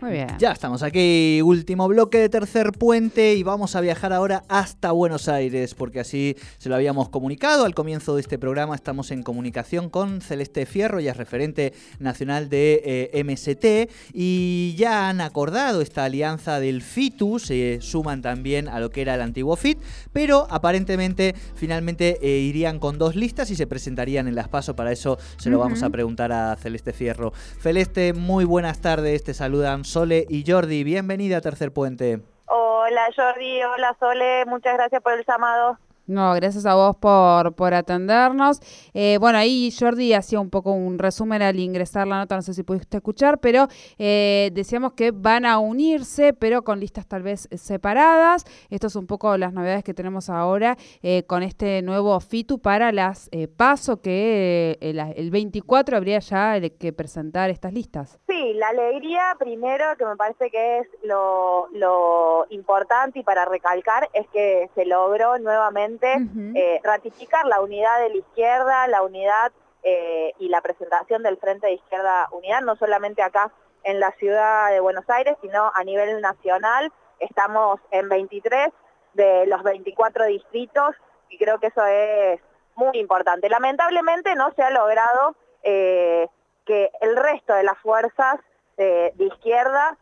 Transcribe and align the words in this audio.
Muy 0.00 0.12
bien. 0.12 0.28
Ya 0.38 0.52
estamos 0.52 0.82
aquí, 0.82 1.42
último 1.42 1.86
bloque 1.86 2.16
de 2.16 2.30
tercer 2.30 2.72
puente 2.72 3.34
y 3.34 3.42
vamos 3.42 3.76
a 3.76 3.82
viajar 3.82 4.14
ahora 4.14 4.44
hasta 4.48 4.92
Buenos 4.92 5.28
Aires, 5.28 5.74
porque 5.74 6.00
así 6.00 6.36
se 6.56 6.70
lo 6.70 6.74
habíamos 6.74 7.10
comunicado 7.10 7.66
al 7.66 7.74
comienzo 7.74 8.14
de 8.14 8.22
este 8.22 8.38
programa. 8.38 8.74
Estamos 8.74 9.10
en 9.10 9.22
comunicación 9.22 9.90
con 9.90 10.22
Celeste 10.22 10.64
Fierro, 10.64 11.00
ya 11.00 11.10
es 11.10 11.18
referente 11.18 11.74
nacional 11.98 12.48
de 12.48 13.10
eh, 13.12 13.24
MST, 13.24 14.14
y 14.14 14.74
ya 14.78 15.10
han 15.10 15.20
acordado 15.20 15.82
esta 15.82 16.04
alianza 16.04 16.60
del 16.60 16.80
FITU, 16.80 17.38
se 17.38 17.80
suman 17.82 18.22
también 18.22 18.68
a 18.68 18.80
lo 18.80 18.90
que 18.90 19.02
era 19.02 19.16
el 19.16 19.20
antiguo 19.20 19.54
FIT, 19.54 19.78
pero 20.14 20.46
aparentemente 20.48 21.34
finalmente 21.56 22.18
eh, 22.22 22.38
irían 22.38 22.78
con 22.78 22.96
dos 22.96 23.16
listas 23.16 23.50
y 23.50 23.54
se 23.54 23.66
presentarían 23.66 24.28
en 24.28 24.34
las 24.34 24.48
PASO. 24.48 24.74
Para 24.74 24.92
eso 24.92 25.18
se 25.36 25.50
lo 25.50 25.58
vamos 25.58 25.82
a 25.82 25.90
preguntar 25.90 26.32
a 26.32 26.56
Celeste 26.56 26.94
Fierro. 26.94 27.34
Celeste, 27.60 28.14
muy 28.14 28.46
buenas 28.46 28.78
tardes, 28.80 29.24
te 29.24 29.34
saludan 29.34 29.84
Sole 29.90 30.24
y 30.28 30.44
Jordi. 30.46 30.84
Bienvenida 30.84 31.38
a 31.38 31.40
Tercer 31.40 31.72
Puente. 31.72 32.20
Hola 32.46 33.08
Jordi, 33.14 33.62
hola 33.64 33.96
Sole, 33.98 34.44
muchas 34.46 34.74
gracias 34.74 35.02
por 35.02 35.14
el 35.14 35.24
llamado. 35.26 35.78
No, 36.10 36.34
gracias 36.34 36.66
a 36.66 36.74
vos 36.74 36.96
por, 36.96 37.54
por 37.54 37.72
atendernos. 37.72 38.58
Eh, 38.94 39.16
bueno, 39.20 39.38
ahí 39.38 39.70
Jordi 39.70 40.12
hacía 40.12 40.40
un 40.40 40.50
poco 40.50 40.72
un 40.72 40.98
resumen 40.98 41.40
al 41.40 41.60
ingresar 41.60 42.08
la 42.08 42.18
nota, 42.18 42.34
no 42.34 42.42
sé 42.42 42.52
si 42.52 42.64
pudiste 42.64 42.96
escuchar, 42.96 43.38
pero 43.38 43.68
eh, 43.96 44.50
decíamos 44.52 44.94
que 44.94 45.12
van 45.12 45.46
a 45.46 45.60
unirse, 45.60 46.32
pero 46.32 46.62
con 46.64 46.80
listas 46.80 47.06
tal 47.06 47.22
vez 47.22 47.48
separadas. 47.52 48.44
Esto 48.70 48.88
es 48.88 48.96
un 48.96 49.06
poco 49.06 49.36
las 49.36 49.52
novedades 49.52 49.84
que 49.84 49.94
tenemos 49.94 50.28
ahora 50.30 50.76
eh, 51.00 51.22
con 51.28 51.44
este 51.44 51.80
nuevo 51.82 52.18
FITU 52.18 52.58
para 52.58 52.90
las 52.90 53.30
PASO, 53.56 54.00
que 54.00 54.78
el, 54.80 55.30
24 55.30 55.96
habría 55.96 56.18
ya 56.18 56.60
que 56.70 56.92
presentar 56.92 57.50
estas 57.50 57.72
listas. 57.72 58.18
Sí, 58.26 58.54
la 58.54 58.70
alegría 58.70 59.36
primero, 59.38 59.84
que 59.96 60.06
me 60.06 60.16
parece 60.16 60.50
que 60.50 60.78
es 60.78 60.88
lo, 61.04 61.68
lo 61.70 62.46
importante 62.50 63.20
y 63.20 63.22
para 63.22 63.44
recalcar, 63.44 64.08
es 64.12 64.26
que 64.30 64.68
se 64.74 64.84
logró 64.86 65.38
nuevamente 65.38 65.99
eh, 66.02 66.80
ratificar 66.82 67.46
la 67.46 67.60
unidad 67.60 68.00
de 68.00 68.10
la 68.10 68.16
izquierda, 68.16 68.88
la 68.88 69.02
unidad 69.02 69.52
eh, 69.82 70.32
y 70.38 70.48
la 70.48 70.60
presentación 70.60 71.22
del 71.22 71.36
Frente 71.38 71.66
de 71.66 71.74
Izquierda 71.74 72.28
Unidad, 72.32 72.62
no 72.62 72.76
solamente 72.76 73.22
acá 73.22 73.52
en 73.84 74.00
la 74.00 74.10
ciudad 74.12 74.70
de 74.70 74.80
Buenos 74.80 75.08
Aires, 75.08 75.36
sino 75.40 75.72
a 75.74 75.84
nivel 75.84 76.20
nacional. 76.20 76.92
Estamos 77.18 77.80
en 77.90 78.08
23 78.08 78.68
de 79.14 79.46
los 79.46 79.62
24 79.62 80.26
distritos 80.26 80.94
y 81.28 81.38
creo 81.38 81.58
que 81.58 81.68
eso 81.68 81.84
es 81.84 82.40
muy 82.76 82.98
importante. 82.98 83.48
Lamentablemente 83.48 84.34
no 84.34 84.52
se 84.54 84.62
ha 84.62 84.70
logrado 84.70 85.34
eh, 85.62 86.28
que 86.64 86.90
el 87.00 87.16
resto 87.16 87.54
de 87.54 87.62
las 87.62 87.78
fuerzas 87.78 88.40
de 88.76 89.12
izquierda 89.18 89.98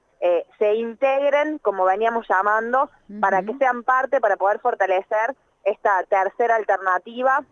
se 0.57 0.75
integren, 0.75 1.59
como 1.59 1.85
veníamos 1.85 2.29
llamando, 2.29 2.89
para 3.21 3.43
que 3.43 3.53
sean 3.59 3.83
parte, 3.83 4.21
para 4.21 4.37
poder 4.37 4.61
fortalecer 4.61 5.35
esta 5.65 6.03
tercera 6.05 6.57
alternativa, 6.57 7.45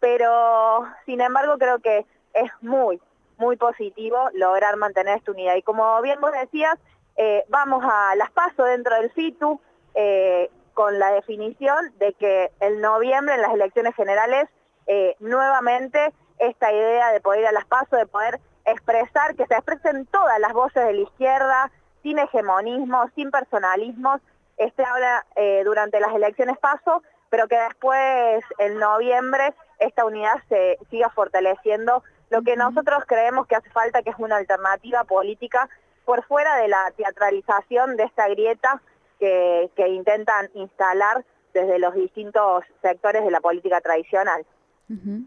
pero 0.00 0.86
sin 1.06 1.20
embargo 1.20 1.56
creo 1.58 1.78
que 1.78 2.06
es 2.34 2.50
muy, 2.60 3.00
muy 3.38 3.56
positivo 3.56 4.28
lograr 4.34 4.76
mantener 4.76 5.18
esta 5.18 5.30
unidad. 5.30 5.56
Y 5.56 5.62
como 5.62 6.00
bien 6.02 6.20
vos 6.20 6.32
decías, 6.32 6.78
eh, 7.16 7.44
vamos 7.48 7.84
a 7.84 8.14
las 8.16 8.30
pasos 8.32 8.66
dentro 8.66 8.94
del 8.96 9.10
FITU 9.12 9.60
eh, 9.94 10.50
con 10.74 10.98
la 10.98 11.12
definición 11.12 11.92
de 11.98 12.12
que 12.14 12.50
el 12.60 12.80
noviembre 12.80 13.34
en 13.34 13.42
las 13.42 13.54
elecciones 13.54 13.94
generales 13.94 14.48
eh, 14.86 15.16
nuevamente 15.20 16.12
esta 16.38 16.72
idea 16.72 17.12
de 17.12 17.20
poder 17.20 17.40
ir 17.40 17.46
a 17.46 17.52
las 17.52 17.64
pasos, 17.66 17.98
de 17.98 18.06
poder 18.06 18.40
expresar, 18.64 19.36
que 19.36 19.46
se 19.46 19.54
expresen 19.54 20.06
todas 20.06 20.38
las 20.40 20.52
voces 20.52 20.84
de 20.84 20.92
la 20.92 21.00
izquierda, 21.00 21.70
sin 22.02 22.18
hegemonismo, 22.18 23.08
sin 23.14 23.30
personalismos, 23.30 24.20
este 24.56 24.84
habla 24.84 25.26
eh, 25.36 25.62
durante 25.64 26.00
las 26.00 26.14
elecciones 26.14 26.58
paso, 26.58 27.02
pero 27.30 27.48
que 27.48 27.56
después, 27.56 28.44
en 28.58 28.78
noviembre, 28.78 29.54
esta 29.78 30.04
unidad 30.04 30.36
se 30.48 30.78
siga 30.90 31.10
fortaleciendo. 31.10 32.02
Lo 32.30 32.42
que 32.42 32.56
nosotros 32.56 33.04
creemos 33.06 33.46
que 33.46 33.56
hace 33.56 33.70
falta, 33.70 34.02
que 34.02 34.10
es 34.10 34.16
una 34.18 34.36
alternativa 34.36 35.04
política 35.04 35.68
por 36.04 36.24
fuera 36.24 36.56
de 36.56 36.68
la 36.68 36.92
teatralización 36.96 37.96
de 37.96 38.04
esta 38.04 38.28
grieta 38.28 38.80
que, 39.18 39.70
intentan 39.88 40.50
instalar 40.54 41.24
desde 41.52 41.78
los 41.78 41.94
distintos 41.94 42.64
sectores 42.82 43.24
de 43.24 43.30
la 43.30 43.40
política 43.40 43.80
tradicional. 43.80 44.44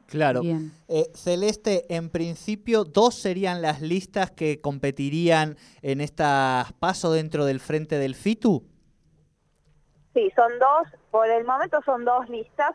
Claro. 0.05 0.41
Eh, 0.87 1.07
Celeste, 1.15 1.85
en 1.93 2.09
principio, 2.09 2.83
dos 2.83 3.15
serían 3.15 3.61
las 3.61 3.81
listas 3.81 4.29
que 4.29 4.61
competirían 4.61 5.57
en 5.81 5.99
estas 5.99 6.71
paso 6.73 7.11
dentro 7.11 7.43
del 7.45 7.59
frente 7.59 7.97
del 7.97 8.13
FITU. 8.13 8.63
Sí, 10.17 10.33
son 10.35 10.51
dos, 10.57 10.87
por 11.11 11.29
el 11.29 11.45
momento 11.45 11.79
son 11.85 12.03
dos 12.03 12.27
listas 12.27 12.71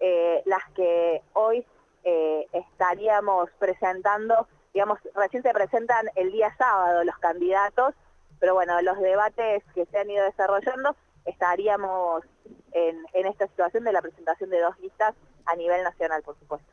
eh, 0.00 0.42
las 0.46 0.64
que 0.74 1.20
hoy 1.34 1.62
eh, 2.04 2.46
estaríamos 2.54 3.50
presentando, 3.58 4.48
digamos, 4.72 4.98
recién 5.14 5.42
se 5.42 5.52
presentan 5.52 6.06
el 6.14 6.32
día 6.32 6.56
sábado 6.56 7.04
los 7.04 7.18
candidatos, 7.18 7.94
pero 8.40 8.54
bueno, 8.54 8.80
los 8.80 8.98
debates 8.98 9.62
que 9.74 9.84
se 9.84 9.98
han 9.98 10.08
ido 10.08 10.24
desarrollando, 10.24 10.96
estaríamos 11.26 12.24
en, 12.72 13.04
esta 13.12 13.46
situación 13.46 13.84
de 13.84 13.92
la 13.92 14.00
presentación 14.00 14.48
de 14.48 14.62
dos 14.62 14.80
listas 14.80 15.14
a 15.44 15.54
nivel 15.54 15.84
nacional, 15.84 16.22
por 16.22 16.38
supuesto. 16.38 16.72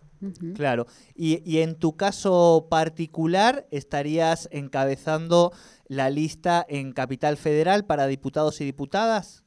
Claro, 0.56 0.86
y, 1.16 1.44
y 1.44 1.64
en 1.64 1.78
tu 1.78 1.98
caso 1.98 2.68
particular, 2.70 3.66
¿estarías 3.72 4.48
encabezando 4.54 5.52
la 5.88 6.10
lista 6.10 6.66
en 6.70 6.94
Capital 6.94 7.36
Federal 7.36 7.84
para 7.84 8.08
diputados 8.08 8.62
y 8.62 8.64
diputadas? 8.64 9.44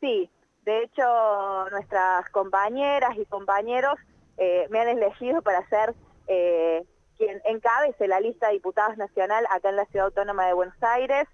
Sí, 0.00 0.30
de 0.64 0.82
hecho 0.82 1.70
nuestras 1.70 2.28
compañeras 2.30 3.16
y 3.16 3.24
compañeros 3.26 3.94
eh, 4.36 4.66
me 4.70 4.80
han 4.80 4.88
elegido 4.88 5.40
para 5.42 5.66
ser 5.68 5.94
eh, 6.26 6.84
quien 7.16 7.40
encabece 7.44 8.08
la 8.08 8.20
lista 8.20 8.48
de 8.48 8.54
diputados 8.54 8.96
nacional 8.98 9.46
acá 9.50 9.70
en 9.70 9.76
la 9.76 9.86
Ciudad 9.86 10.06
Autónoma 10.06 10.46
de 10.46 10.52
Buenos 10.52 10.82
Aires, 10.82 11.26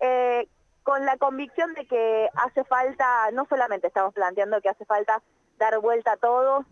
eh, 0.00 0.46
con 0.82 1.06
la 1.06 1.16
convicción 1.16 1.72
de 1.74 1.86
que 1.86 2.28
hace 2.34 2.64
falta, 2.64 3.30
no 3.32 3.46
solamente 3.46 3.86
estamos 3.86 4.12
planteando 4.12 4.60
que 4.60 4.68
hace 4.68 4.84
falta 4.84 5.22
dar 5.58 5.78
vuelta 5.80 6.12
a 6.12 6.16
todo, 6.16 6.64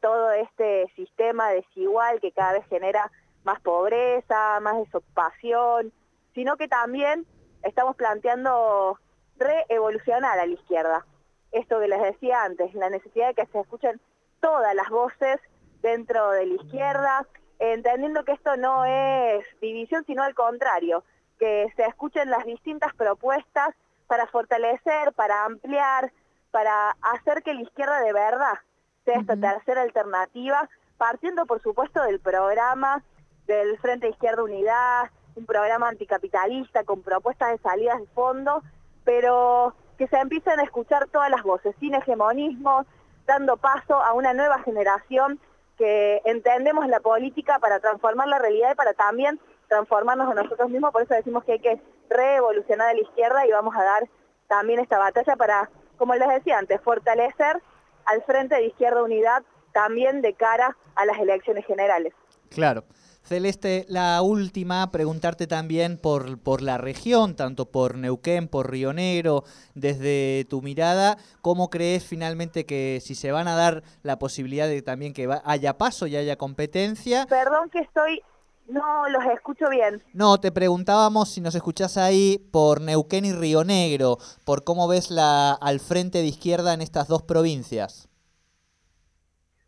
todo 0.00 0.32
este 0.32 0.86
sistema 0.96 1.50
desigual 1.50 2.20
que 2.20 2.32
cada 2.32 2.54
vez 2.54 2.66
genera 2.68 3.10
más 3.44 3.60
pobreza, 3.60 4.58
más 4.60 4.78
desocupación, 4.78 5.92
sino 6.34 6.56
que 6.56 6.68
también 6.68 7.26
estamos 7.62 7.96
planteando 7.96 8.98
reevolucionar 9.38 10.38
a 10.38 10.46
la 10.46 10.52
izquierda. 10.52 11.06
Esto 11.52 11.80
que 11.80 11.88
les 11.88 12.02
decía 12.02 12.42
antes, 12.44 12.74
la 12.74 12.90
necesidad 12.90 13.28
de 13.28 13.34
que 13.34 13.46
se 13.46 13.60
escuchen 13.60 14.00
todas 14.40 14.74
las 14.74 14.88
voces 14.88 15.40
dentro 15.82 16.30
de 16.30 16.46
la 16.46 16.54
izquierda, 16.54 17.26
entendiendo 17.58 18.24
que 18.24 18.32
esto 18.32 18.56
no 18.56 18.84
es 18.84 19.44
división, 19.60 20.04
sino 20.06 20.22
al 20.22 20.34
contrario, 20.34 21.04
que 21.38 21.72
se 21.76 21.84
escuchen 21.84 22.30
las 22.30 22.44
distintas 22.44 22.94
propuestas 22.94 23.74
para 24.06 24.26
fortalecer, 24.26 25.12
para 25.14 25.44
ampliar, 25.44 26.12
para 26.50 26.96
hacer 27.00 27.42
que 27.42 27.54
la 27.54 27.62
izquierda 27.62 28.00
de 28.00 28.12
verdad 28.12 28.58
sea 29.04 29.20
esta 29.20 29.36
tercera 29.36 29.82
alternativa, 29.82 30.68
partiendo 30.96 31.46
por 31.46 31.60
supuesto 31.60 32.02
del 32.02 32.20
programa 32.20 33.02
del 33.46 33.78
Frente 33.78 34.08
Izquierda 34.08 34.42
Unidad, 34.42 35.10
un 35.36 35.46
programa 35.46 35.88
anticapitalista 35.88 36.84
con 36.84 37.02
propuestas 37.02 37.50
de 37.50 37.58
salidas 37.58 38.00
de 38.00 38.06
fondo 38.08 38.62
pero 39.04 39.74
que 39.98 40.08
se 40.08 40.16
empiecen 40.16 40.58
a 40.60 40.64
escuchar 40.64 41.08
todas 41.08 41.30
las 41.30 41.42
voces, 41.42 41.74
sin 41.78 41.94
hegemonismo, 41.94 42.84
dando 43.26 43.56
paso 43.56 43.94
a 43.94 44.12
una 44.12 44.34
nueva 44.34 44.58
generación 44.60 45.38
que 45.78 46.20
entendemos 46.24 46.86
la 46.88 47.00
política 47.00 47.58
para 47.58 47.80
transformar 47.80 48.28
la 48.28 48.38
realidad 48.38 48.72
y 48.72 48.76
para 48.76 48.94
también 48.94 49.40
transformarnos 49.68 50.30
a 50.30 50.42
nosotros 50.42 50.70
mismos, 50.70 50.92
por 50.92 51.02
eso 51.02 51.14
decimos 51.14 51.44
que 51.44 51.52
hay 51.52 51.58
que 51.58 51.80
reevolucionar 52.10 52.88
a 52.88 52.94
la 52.94 53.00
izquierda 53.00 53.46
y 53.46 53.50
vamos 53.50 53.74
a 53.76 53.82
dar 53.82 54.08
también 54.46 54.78
esta 54.78 54.98
batalla 54.98 55.36
para, 55.36 55.70
como 55.96 56.14
les 56.14 56.28
decía 56.28 56.58
antes, 56.58 56.80
fortalecer 56.80 57.62
al 58.04 58.22
Frente 58.22 58.56
de 58.56 58.66
Izquierda 58.66 59.02
Unidad 59.02 59.42
también 59.72 60.22
de 60.22 60.34
cara 60.34 60.76
a 60.94 61.06
las 61.06 61.18
elecciones 61.18 61.64
generales. 61.66 62.12
Claro. 62.50 62.84
Celeste, 63.24 63.86
la 63.88 64.20
última, 64.20 64.90
preguntarte 64.90 65.46
también 65.46 65.96
por, 65.96 66.38
por 66.38 66.60
la 66.60 66.76
región, 66.76 67.34
tanto 67.36 67.64
por 67.64 67.96
Neuquén, 67.96 68.48
por 68.48 68.70
Río 68.70 68.92
Negro, 68.92 69.44
desde 69.74 70.44
tu 70.50 70.60
mirada, 70.60 71.16
¿cómo 71.40 71.70
crees 71.70 72.04
finalmente 72.04 72.66
que 72.66 73.00
si 73.02 73.14
se 73.14 73.32
van 73.32 73.48
a 73.48 73.56
dar 73.56 73.82
la 74.02 74.18
posibilidad 74.18 74.68
de 74.68 74.82
también 74.82 75.14
que 75.14 75.26
haya 75.44 75.78
paso 75.78 76.06
y 76.06 76.16
haya 76.16 76.36
competencia? 76.36 77.26
Perdón 77.26 77.70
que 77.70 77.78
estoy, 77.78 78.20
no 78.66 79.08
los 79.08 79.24
escucho 79.32 79.70
bien. 79.70 80.02
No, 80.12 80.38
te 80.38 80.52
preguntábamos 80.52 81.30
si 81.30 81.40
nos 81.40 81.54
escuchás 81.54 81.96
ahí 81.96 82.38
por 82.52 82.82
Neuquén 82.82 83.24
y 83.24 83.32
Río 83.32 83.64
Negro, 83.64 84.18
por 84.44 84.64
cómo 84.64 84.86
ves 84.86 85.10
la, 85.10 85.52
al 85.52 85.80
frente 85.80 86.18
de 86.18 86.26
izquierda 86.26 86.74
en 86.74 86.82
estas 86.82 87.08
dos 87.08 87.22
provincias. 87.22 88.06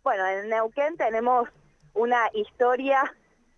Bueno, 0.03 0.27
en 0.27 0.51
Neuquén 0.51 0.99
tenemos 0.99 1.49
una 1.95 2.29
historia 2.35 3.01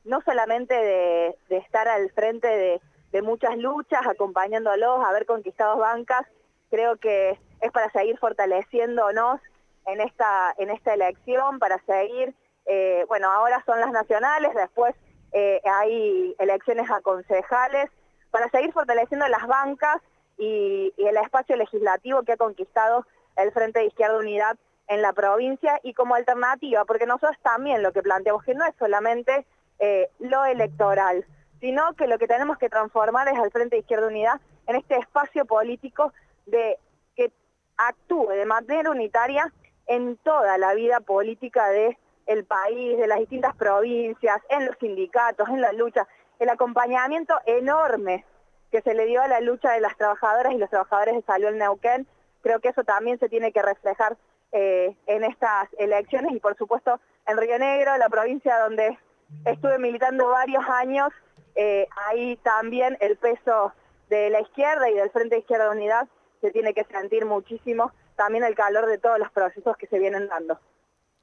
no 0.05 0.21
solamente 0.23 0.75
de, 0.75 1.37
estar 1.51 1.89
al 1.89 2.11
frente 2.11 2.81
de, 3.13 3.23
muchas 3.23 3.57
luchas, 3.57 4.07
acompañándolos, 4.07 5.05
haber 5.05 5.27
conquistado 5.27 5.77
bancas, 5.77 6.25
creo 6.71 6.97
que 6.97 7.39
es 7.61 7.73
para 7.73 7.91
seguir 7.91 8.17
fortaleciéndonos 8.19 9.41
en 9.87 10.01
esta, 10.01 10.55
en 10.57 10.71
esta 10.71 10.95
elección, 10.95 11.59
para 11.59 11.79
seguir, 11.85 12.33
eh, 12.67 13.05
bueno, 13.09 13.31
ahora 13.31 13.63
son 13.67 13.81
las 13.81 13.91
nacionales, 13.91 14.55
después 14.55 14.95
eh, 15.33 15.61
hay 15.65 16.37
elecciones 16.39 16.89
a 16.91 17.01
concejales, 17.01 17.91
para 18.31 18.49
seguir 18.51 18.73
fortaleciendo 18.73 19.27
las 19.29 19.47
bancas 19.47 19.97
y, 20.37 20.93
el 20.97 21.17
espacio 21.17 21.57
legislativo 21.57 22.23
que 22.23 22.33
ha 22.33 22.37
conquistado 22.37 23.07
el 23.37 23.53
Frente 23.53 23.81
de 23.81 23.87
Izquierda 23.87 24.19
Unidad 24.19 24.57
en 24.89 25.03
la 25.03 25.13
provincia 25.13 25.81
y 25.83 25.93
como 25.95 26.15
alternativa, 26.15 26.85
porque 26.85 27.07
nosotros 27.07 27.37
también 27.43 27.83
lo 27.83 27.93
que 27.93 28.03
planteamos 28.03 28.43
que 28.45 28.55
no 28.55 28.65
es 28.65 28.75
solamente 28.79 29.47
eh, 29.79 30.09
lo 30.19 30.45
electoral, 30.45 31.25
sino 31.61 31.95
que 31.95 32.07
lo 32.07 32.19
que 32.19 32.27
tenemos 32.27 32.59
que 32.59 32.69
transformar 32.69 33.29
es 33.29 33.39
al 33.39 33.51
Frente 33.51 33.77
de 33.77 33.81
Izquierda 33.81 34.07
Unidad 34.07 34.41
en 34.67 34.77
este 34.77 34.97
espacio 34.97 35.45
político 35.45 36.13
de 36.47 36.79
que 37.17 37.33
actúe 37.77 38.29
de 38.29 38.47
manera 38.47 38.91
unitaria 38.91 39.53
en 39.87 40.17
toda 40.19 40.59
la 40.59 40.75
vida 40.75 41.01
política 41.01 41.69
del 41.69 41.97
el 42.27 42.45
país, 42.45 42.99
de 42.99 43.07
las 43.07 43.21
distintas 43.21 43.57
provincias, 43.57 44.43
en 44.51 44.67
los 44.67 44.77
sindicatos, 44.79 45.49
en 45.49 45.63
la 45.63 45.73
lucha, 45.73 46.07
el 46.39 46.51
acompañamiento 46.51 47.35
enorme 47.47 48.25
que 48.71 48.83
se 48.83 48.93
le 48.93 49.07
dio 49.07 49.23
a 49.23 49.29
la 49.29 49.41
lucha 49.41 49.73
de 49.73 49.81
las 49.81 49.97
trabajadoras 49.97 50.53
y 50.53 50.59
los 50.59 50.69
trabajadores 50.69 51.15
de 51.15 51.23
Salud 51.23 51.49
en 51.49 51.59
Neuquén, 51.59 52.07
creo 52.43 52.61
que 52.61 52.69
eso 52.69 52.85
también 52.85 53.19
se 53.19 53.31
tiene 53.31 53.51
que 53.51 53.63
reflejar 53.63 54.19
eh, 54.53 54.95
en 55.07 55.25
estas 55.25 55.69
elecciones 55.79 56.33
y 56.33 56.41
por 56.41 56.57
supuesto 56.57 57.01
en 57.27 57.39
Río 57.39 57.59
Negro, 57.59 57.97
la 57.97 58.09
provincia 58.09 58.59
donde 58.59 58.99
estuve 59.45 59.79
militando 59.79 60.29
varios 60.29 60.65
años, 60.69 61.11
eh, 61.55 61.89
ahí 62.09 62.37
también 62.39 62.97
el 63.01 63.17
peso 63.17 63.73
de 64.09 64.31
la 64.31 64.41
izquierda 64.41 64.89
y 64.91 64.95
del 64.95 65.11
Frente 65.11 65.37
de 65.37 65.41
Izquierda 65.41 65.71
Unidad 65.71 66.09
se 66.41 66.51
tiene 66.51 66.73
que 66.73 66.85
sentir 66.85 67.27
muchísimo 67.27 67.93
también 68.17 68.45
el 68.45 68.55
calor 68.55 68.87
de 68.87 68.99
todos 68.99 69.19
los 69.19 69.31
procesos 69.31 69.77
que 69.77 69.87
se 69.87 69.99
vienen 69.99 70.29
dando. 70.29 70.59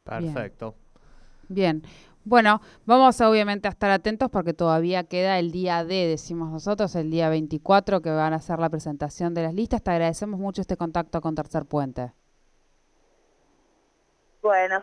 Perfecto. 0.04 0.76
Bien. 1.48 1.84
Bueno, 2.24 2.60
vamos 2.86 3.22
obviamente 3.22 3.68
a 3.68 3.72
estar 3.72 3.92
atentos 3.92 4.32
porque 4.32 4.54
todavía 4.54 5.04
queda 5.04 5.38
el 5.38 5.52
día 5.52 5.84
D, 5.84 6.08
decimos 6.08 6.50
nosotros, 6.50 6.96
el 6.96 7.12
día 7.12 7.30
24 7.30 8.02
que 8.02 8.10
van 8.10 8.34
a 8.34 8.38
hacer 8.38 8.58
la 8.58 8.70
presentación 8.70 9.36
de 9.36 9.44
las 9.44 9.54
listas. 9.54 9.84
Te 9.84 9.92
agradecemos 9.92 10.40
mucho 10.40 10.62
este 10.62 10.76
contacto 10.76 11.22
con 11.22 11.36
Tercer 11.36 11.66
Puente. 11.66 12.14
Bueno, 14.42 14.82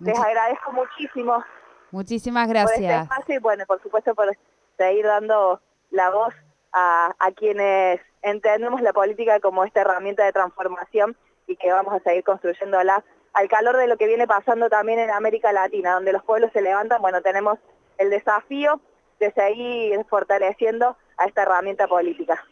les 0.00 0.18
agradezco 0.18 0.72
muchísimo. 0.72 1.44
Muchísimas 1.90 2.48
gracias. 2.48 3.08
Por 3.08 3.18
este 3.18 3.34
y 3.34 3.38
bueno, 3.38 3.64
por 3.66 3.82
supuesto 3.82 4.14
por 4.14 4.36
seguir 4.76 5.04
dando 5.04 5.60
la 5.90 6.10
voz 6.10 6.34
a, 6.72 7.14
a 7.18 7.32
quienes 7.32 8.00
entendemos 8.22 8.80
la 8.80 8.92
política 8.92 9.40
como 9.40 9.64
esta 9.64 9.80
herramienta 9.80 10.24
de 10.24 10.32
transformación 10.32 11.16
y 11.46 11.56
que 11.56 11.72
vamos 11.72 11.94
a 11.94 12.00
seguir 12.00 12.22
construyéndola 12.22 13.04
al 13.32 13.48
calor 13.48 13.76
de 13.76 13.86
lo 13.86 13.96
que 13.96 14.06
viene 14.06 14.26
pasando 14.26 14.68
también 14.68 14.98
en 14.98 15.10
América 15.10 15.52
Latina, 15.52 15.94
donde 15.94 16.12
los 16.12 16.24
pueblos 16.24 16.50
se 16.52 16.62
levantan, 16.62 17.00
bueno, 17.00 17.22
tenemos 17.22 17.58
el 17.98 18.10
desafío 18.10 18.80
de 19.18 19.32
seguir 19.32 20.04
fortaleciendo 20.08 20.96
a 21.16 21.26
esta 21.26 21.42
herramienta 21.42 21.86
política. 21.86 22.44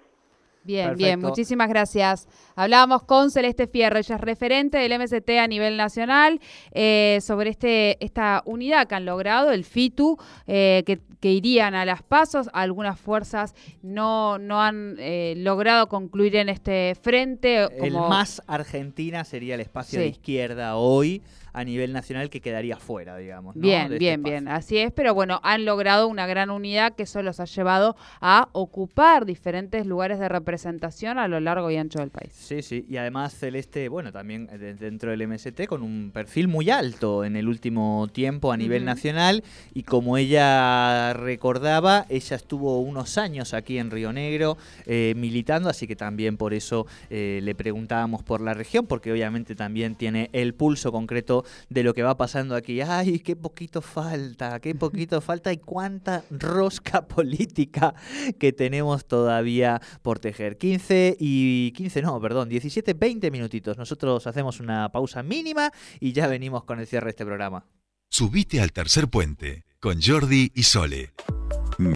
Bien, 0.64 0.94
bien, 0.96 1.20
muchísimas 1.20 1.69
gracias. 1.69 2.28
Hablábamos 2.55 3.02
con 3.05 3.31
Celeste 3.31 3.66
Fierro, 3.66 3.99
ella 3.99 4.16
es 4.16 4.20
referente 4.20 4.78
del 4.78 4.99
MST 4.99 5.31
a 5.38 5.46
nivel 5.46 5.76
nacional, 5.76 6.40
eh, 6.72 7.19
sobre 7.22 7.50
este, 7.50 8.05
esta 8.05 8.43
unidad 8.44 8.87
que 8.87 8.94
han 8.94 9.06
logrado, 9.06 9.50
el 9.50 9.64
FITU, 9.64 10.19
eh, 10.46 10.82
que, 10.84 11.00
irían 11.23 11.75
a 11.75 11.85
las 11.85 12.03
pasos. 12.03 12.49
Algunas 12.53 12.99
fuerzas 13.00 13.55
no, 13.82 14.38
no 14.38 14.62
han 14.62 14.97
eh, 14.99 15.35
logrado 15.37 15.88
concluir 15.88 16.37
en 16.37 16.49
este 16.49 16.97
frente. 17.03 17.69
El 17.85 17.94
más 17.94 18.43
Argentina 18.47 19.25
sería 19.25 19.56
el 19.56 19.61
espacio 19.61 20.00
de 20.00 20.06
izquierda 20.06 20.76
hoy 20.76 21.23
a 21.59 21.65
nivel 21.65 21.93
nacional 21.93 22.31
que 22.31 22.41
quedaría 22.41 22.76
fuera, 22.76 23.17
digamos. 23.17 23.56
Bien, 23.56 23.85
este 23.85 23.99
bien, 23.99 24.23
bien, 24.23 24.49
así 24.49 24.79
es, 24.79 24.93
pero 24.93 25.12
bueno, 25.12 25.41
han 25.43 25.65
logrado 25.65 26.06
una 26.06 26.26
gran 26.26 26.50
unidad 26.50 26.94
que 26.94 27.03
eso 27.03 27.20
los 27.23 27.41
ha 27.41 27.47
llevado 27.47 27.97
a 28.20 28.49
ocupar 28.53 29.26
diferentes 29.26 29.85
lugares 29.85 30.20
de 30.20 30.29
representación 30.29 31.19
a 31.19 31.26
lo 31.26 31.41
largo 31.41 31.70
y 31.70 31.76
ancho 31.76 31.99
del 31.99 32.11
país. 32.11 32.32
Sí, 32.32 32.62
sí, 32.62 32.87
y 32.88 32.97
además 32.97 33.35
Celeste, 33.37 33.88
bueno, 33.88 34.12
también 34.12 34.49
eh, 34.53 34.76
dentro 34.79 35.11
del 35.11 35.26
MST 35.26 35.67
con 35.67 35.82
un 35.82 36.11
perfil 36.12 36.47
muy 36.47 36.70
alto 36.70 37.25
en 37.25 37.35
el 37.35 37.49
último 37.49 38.06
tiempo 38.12 38.53
a 38.53 38.56
nivel 38.56 38.85
nacional 38.85 39.43
y 39.75 39.82
como 39.82 40.17
ella 40.17 41.07
recordaba, 41.12 42.06
ella 42.08 42.37
estuvo 42.37 42.81
unos 42.81 43.19
años 43.19 43.55
aquí 43.55 43.78
en 43.78 43.90
Río 43.90 44.12
Negro 44.12 44.56
eh, 44.87 45.14
militando, 45.16 45.69
así 45.69 45.87
que 45.87 45.96
también 45.96 46.37
por 46.37 46.55
eso 46.55 46.87
eh, 47.10 47.40
le 47.43 47.55
preguntábamos 47.55 48.22
por 48.22 48.40
la 48.40 48.55
región, 48.55 48.87
porque 48.87 49.12
obviamente 49.12 49.55
también 49.55 49.94
tiene 49.94 50.31
el 50.32 50.55
pulso 50.55 50.93
concreto 50.93 51.44
de 51.69 51.82
lo 51.82 51.94
que 51.94 52.02
va 52.02 52.16
pasando 52.16 52.55
aquí. 52.55 52.81
Ay, 52.81 53.20
qué 53.20 53.37
poquito 53.37 53.82
falta, 53.82 54.60
qué 54.60 54.75
poquito 54.75 55.20
falta 55.20 55.52
y 55.52 55.58
cuánta 55.58 56.25
rosca 56.31 57.02
política 57.08 57.94
que 58.38 58.52
tenemos 58.52 59.06
todavía 59.06 59.81
por 60.02 60.19
tejer. 60.19 60.58
15 60.58 61.16
y 61.19 61.72
15, 61.72 62.02
no, 62.02 62.20
perdón, 62.20 62.49
17, 62.49 62.94
20 62.94 63.31
minutitos. 63.31 63.76
Nosotros 63.78 64.26
hacemos 64.26 64.60
una 64.60 64.90
pausa 64.90 65.22
mínima 65.22 65.72
y 66.00 66.12
ya 66.12 66.26
venimos 66.26 66.64
con 66.64 66.81
el 66.81 66.87
cierre 66.87 67.06
de 67.06 67.10
este 67.10 67.25
programa. 67.25 67.64
Subite 68.10 68.60
al 68.60 68.72
tercer 68.72 69.08
puente 69.08 69.68
con 69.81 70.01
Jordi 70.03 70.51
y 70.55 70.65
Sole. 70.65 71.13